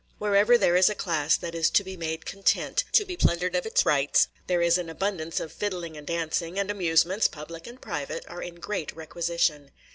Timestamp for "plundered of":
3.15-3.67